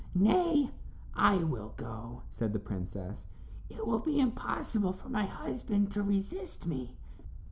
"Nay, 0.15 0.71
I 1.13 1.43
will 1.43 1.75
go," 1.77 2.23
said 2.31 2.53
the 2.53 2.59
princess; 2.59 3.27
"it 3.69 3.85
will 3.85 3.99
be 3.99 4.19
impossible 4.19 4.93
for 4.93 5.09
my 5.09 5.25
husband 5.27 5.91
to 5.91 6.01
resist 6.01 6.65
me." 6.65 6.95